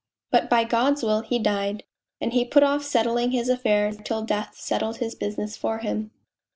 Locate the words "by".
0.49-0.63